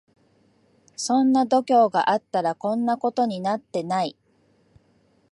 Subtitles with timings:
[0.95, 4.17] そんな度胸があったらこんなことになってない